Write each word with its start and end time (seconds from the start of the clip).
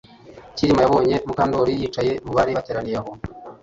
Kirima 0.55 0.81
yabonye 0.85 1.15
Mukandoli 1.27 1.73
yicaye 1.79 2.11
mu 2.25 2.31
bari 2.37 2.51
bateraniye 2.57 2.97
aho 3.01 3.11